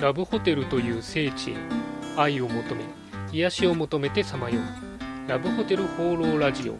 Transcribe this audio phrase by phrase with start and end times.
[0.00, 1.56] ラブホテルという聖地へ
[2.16, 2.84] 愛を求め
[3.32, 5.28] 癒しを求めてさまよう。
[5.28, 6.76] ラブホテル放浪ラジオ。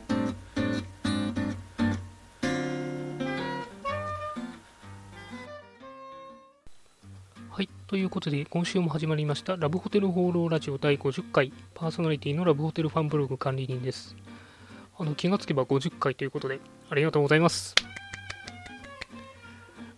[7.51, 14.17] はいということで今週も始まりましたラブホテル放浪ラジオ第50回パーソナリティのラブホテルファンブログ管理人です。
[14.99, 16.61] あの気がつけば50回ということで
[16.91, 17.75] ありがとうございます。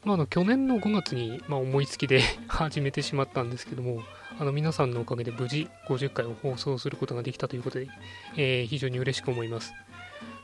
[0.06, 4.04] まあ、あの去年の5月に、まあ、思いつきで 始めてしまったんですけども、
[4.38, 7.88] あの皆さんのおかげで無事50回を放送することができたということで、
[8.36, 9.74] えー、非常に嬉しく思います。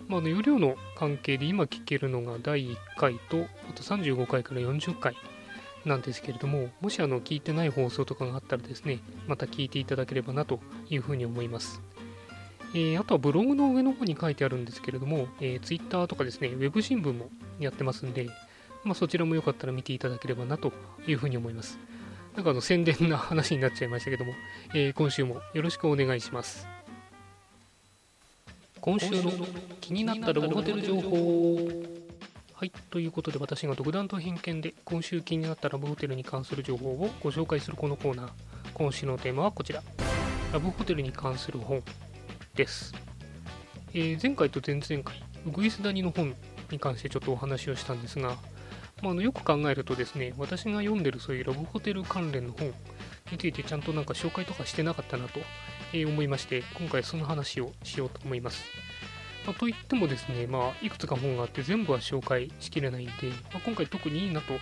[0.09, 5.15] まあ、の容量の関係で今聞けるのが第1回と、あと35回から40回
[5.84, 8.98] なんですけれども、もしあの聞いてない放送とかがあったらですね、
[9.29, 10.59] また聞いていただければなと
[10.91, 11.81] いうふうに思います。
[12.75, 18.29] えー、あとはブログの上の方に書いてあるんですけれども、えー、Twitter とかですね、ウェブ新聞もやってますんで、
[18.84, 20.72] まあ、そちらもよかったら見ていただければなと
[21.06, 21.78] いうふうに思います。
[22.34, 24.32] なんかあの宣伝な話になっちゃいましたけども、
[24.74, 26.66] えー、今週もよろしくお願いします。
[28.80, 29.30] 今週の
[29.80, 31.70] 気になったラブホテル情報
[32.55, 38.30] はい、ということで私が独断と偏見で今週気になったラブホテルに関する情報をご紹介するこのコーナー。
[38.74, 39.83] 今週のテーマはこちら。
[40.52, 41.83] ラブホテルに関する本
[42.55, 42.94] です。
[43.94, 46.34] えー、前回と前々回、ウグイス谷の本
[46.70, 48.36] に関してちょっとお話をしたんですが、
[49.03, 52.72] まあ、あのよく考えるとですね、私が読んでるそういうラブホテル関連の本
[53.33, 55.41] についてちゃんとなんか紹介とかしてなかったなと
[55.92, 58.64] 思いまして、今回その話をしようと思います。
[59.45, 63.12] まあ、といってもですね、まあ、いくつか本があって全部は紹介しきれないんで、
[63.53, 64.53] まあ、今回特にいいなと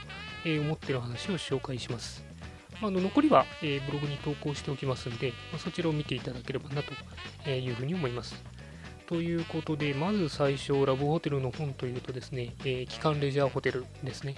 [0.47, 2.25] 思ってる話を紹介します。
[2.81, 8.43] まあ、の残りは、えブログに投稿しておきますんで、まそちらを見ていただければなというふうに思います。
[9.11, 14.37] ということで、まず最初、ラブホテルの本というとですね、えー、機関レジャーホテルですね。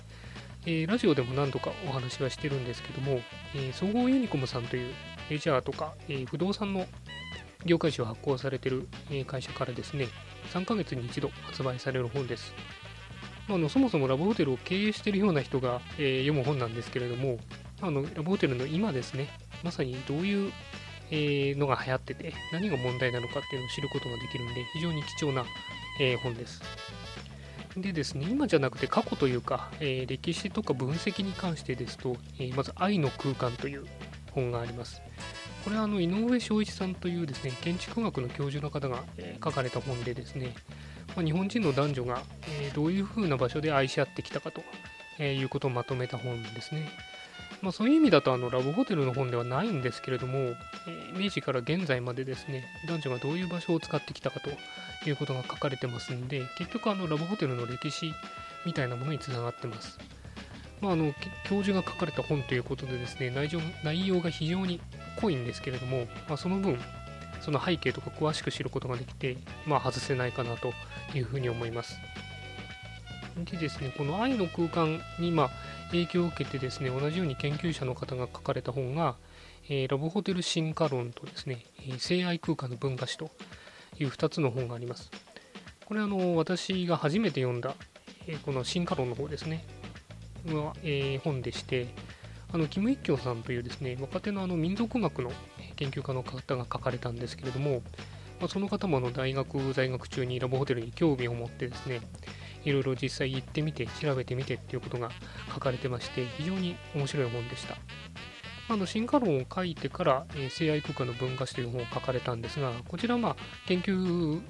[0.65, 3.21] えー、ラジオでも何度かお話はしてるんですけども、
[3.55, 4.95] えー、総合ユニコムさんという
[5.29, 6.87] レジャーとか、えー、不動産の
[7.67, 8.89] 業界誌を発行されてる
[9.27, 10.09] 会社からですね、
[10.55, 12.55] 3ヶ月に一度発売される本です。
[13.49, 17.39] まあ、のそもそもラブホテルを経営しているような人が、え読む本なんですけれども、
[17.83, 19.29] あのラブホテルの今ですね、
[19.63, 20.51] まさにどういう
[21.15, 25.45] えー、のが流行ってて、何が問題なのかっていうのを知ることができるんで、非常に貴重な、
[26.01, 26.63] えー、本です。
[27.77, 33.85] でですね、今じゃなくて過去というか、えー、歴史とか分析に関してですと、えー、まず愛の空間という
[34.33, 35.03] 本があります。
[35.65, 39.05] これはあの井上昭一さんというですね、建築学の教授の方が、
[39.45, 40.55] 書かれた本でですね、
[41.15, 44.63] まあ、日本人の男女が、えどういう風な場所で愛し合ってきたかと、
[45.19, 46.89] えいうことをまとめた本ですね。
[47.63, 54.51] まあ、そういう意味だとあのラブホテルの本ではないんですけれども、えー、明治から現在までですね男女がどういう場所を使ってきたかと
[55.09, 58.13] いうことが書かれてますんで結局あのラブホテルの歴史
[58.67, 59.99] みたいなものにつながってます。
[60.81, 61.15] まあ、あの
[61.45, 64.81] 教授が書かれた本ということでですね内容内容が非常に
[65.21, 66.77] 濃いんですけれども、まあ、その分
[67.41, 70.73] その背景とか詳しく知ることができて、まあ、外せないかなと
[71.15, 71.97] いうふうに思います。
[73.37, 75.51] でですね、この愛の空間にま
[75.91, 79.17] 影響を受けてですね、同じように研究者の方が書かれた本が、
[79.69, 83.31] えー、ラブホテル進化論とですね、え性愛空間の文化史と
[83.99, 85.11] いう2つの本があります。
[85.87, 87.75] これあの、私が初めて読んだ、
[88.27, 89.65] えー、この進化論の方ですね、
[90.47, 91.89] は、えー、本でして、
[92.53, 95.33] あの、キム・イッキョンさんというですね、若手のあの民族学の
[95.77, 97.83] 研究家の方が書かれたんですけれども、
[98.41, 102.01] まあ、その方もあの大学在学中にラブホテルに興味を持ってですね、
[102.65, 105.11] いろいろ実際行ってみて、調べてみてっていうことが
[105.53, 107.77] 書かれてまして、非常に面白い本でした。
[108.69, 113.37] あの進化論を書いてから、え、性愛空間の文化史という本を書かれたんですが、こちらはまあ
[113.67, 114.41] 研究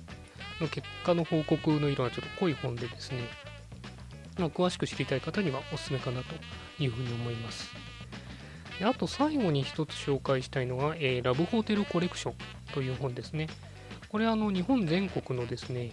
[0.60, 3.18] の結果の報告の色がちょっと濃い本でですね、
[4.38, 6.34] まあ、詳しく知りたい方にはおすすめかなと
[6.78, 7.70] いうふうに思います。
[8.78, 12.34] であと最後に一つ紹介したいのが、えー、ラブホテルコレクション
[12.72, 13.48] という本ですね。
[14.08, 15.92] これあの日本全国のですね、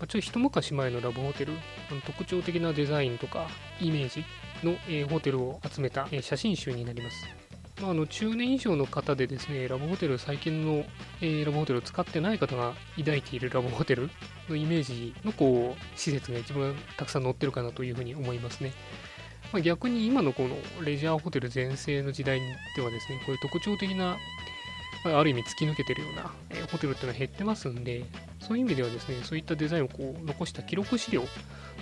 [0.00, 1.52] まあ、ちょっと一昔前のラブホテル、
[2.06, 3.46] 特徴的なデザインとか
[3.80, 4.24] イメージ
[4.64, 7.26] の、えー、ホテルを集めた、えー、写真集になります。
[7.82, 10.86] まあ、あの中年以上の方でですね、ラブホテル、最近の、
[11.20, 14.08] えー、ラブホテルを使ってない方が抱いているラブホテル
[14.48, 18.72] のイメージのこう施設が一番たくさん載ってるかなというふうに思いますね。
[19.52, 22.40] まあ、逆に今のこのレジャーホテル全盛の時代
[22.74, 24.16] ではですね、こういう特徴的な
[25.04, 28.04] ある意味突き抜けてるような、えホテルっていうのは減ってますんで、
[28.40, 31.22] そういう意味ではですね、そういったデザインをこう残した記録資料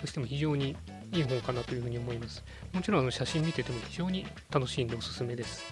[0.00, 0.76] としても非常に
[1.12, 2.44] いい本かなというふうに思います。
[2.72, 5.64] もちろんあの写真見てても非常に楽しいんでおすすめです。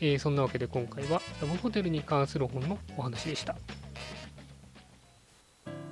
[0.00, 3.56] えー、そんなわけで今回はラブホテルに関する本のお話でした。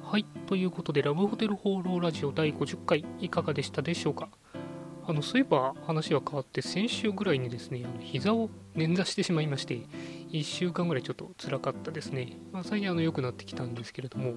[0.03, 4.29] はい、ということでラブホテル放浪ラジオ第50回いかがでしたでしょうか？
[5.07, 9.81] あのそういえば話は変わって先週ぐらいにですねあの膝を捻挫してしまいまして
[10.31, 14.35] 1週間ぐらいちょっと辛かったですね、まあ、最近あの良くなってきたんですけれども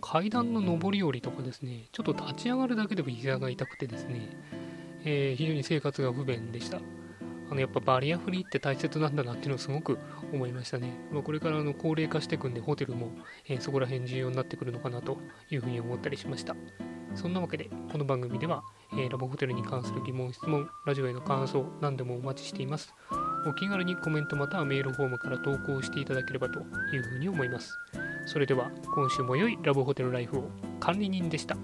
[0.00, 4.30] 階段の上り下りとかですねちょっと立ち上がるだけでも膝が痛くてですね、
[5.04, 6.80] えー、非常に生活が不便でした。
[7.50, 9.98] あのやっぱバリアフリーって大切なんだなっていうのをすごく
[10.32, 10.92] 思いましたね。
[11.12, 13.10] まあ、これからあの高齢化していくんで、ホテルも、
[13.46, 15.18] えー、そこら辺重要になってくるのかなと
[15.50, 16.54] いうふうに思ったりしました。
[17.14, 18.62] そんなわけで、この番組では、
[18.92, 22.94] えー、ラボホテルに関する疑問、質問、ラジオへの感想、何でもお待ちしています。
[23.46, 27.78] お気軽にコメントまたはメールフォームから投稿していただければというふうに思います。
[28.26, 31.56] それでは、今週も良いラボホテルライフを管理人でした。